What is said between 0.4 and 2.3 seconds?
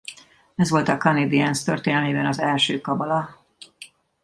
Ez volt a Canadiens történelmében